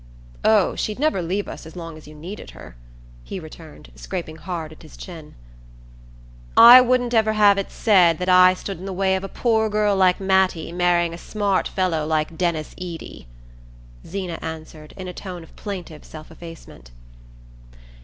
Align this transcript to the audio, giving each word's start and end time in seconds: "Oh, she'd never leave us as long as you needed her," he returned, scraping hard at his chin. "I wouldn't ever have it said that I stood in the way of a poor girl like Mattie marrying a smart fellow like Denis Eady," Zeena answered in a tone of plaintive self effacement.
"Oh, 0.43 0.75
she'd 0.75 0.97
never 0.97 1.21
leave 1.21 1.47
us 1.47 1.67
as 1.67 1.75
long 1.75 1.95
as 1.95 2.07
you 2.07 2.15
needed 2.15 2.49
her," 2.57 2.75
he 3.23 3.39
returned, 3.39 3.91
scraping 3.93 4.37
hard 4.37 4.71
at 4.71 4.81
his 4.81 4.97
chin. 4.97 5.35
"I 6.57 6.81
wouldn't 6.81 7.13
ever 7.13 7.33
have 7.33 7.59
it 7.59 7.69
said 7.69 8.17
that 8.17 8.27
I 8.27 8.55
stood 8.55 8.79
in 8.79 8.87
the 8.87 8.93
way 8.93 9.15
of 9.15 9.23
a 9.23 9.29
poor 9.29 9.69
girl 9.69 9.95
like 9.95 10.19
Mattie 10.19 10.71
marrying 10.71 11.13
a 11.13 11.19
smart 11.19 11.67
fellow 11.67 12.03
like 12.07 12.35
Denis 12.35 12.73
Eady," 12.77 13.27
Zeena 14.03 14.39
answered 14.41 14.95
in 14.97 15.07
a 15.07 15.13
tone 15.13 15.43
of 15.43 15.55
plaintive 15.55 16.03
self 16.03 16.31
effacement. 16.31 16.89